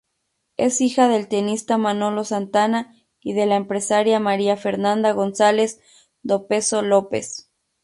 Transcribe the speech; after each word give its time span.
Es 0.57 0.81
hija 0.81 1.07
del 1.07 1.27
tenista 1.27 1.77
Manolo 1.77 2.23
Santana 2.23 2.91
y 3.19 3.33
de 3.33 3.45
la 3.45 3.55
empresaria 3.55 4.19
María 4.19 4.57
Fernanda 4.57 5.11
González-Dopeso 5.11 6.81
López. 6.81 7.51